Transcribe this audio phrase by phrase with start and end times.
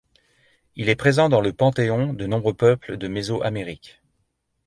[0.75, 4.01] Il est présent dans le panthéon de nombreux peuples de Méso-Amérique.